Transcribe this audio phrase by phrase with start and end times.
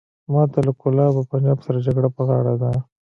[0.33, 2.69] ماته له کولاب او پنجاب سره جګړه په غاړه ده.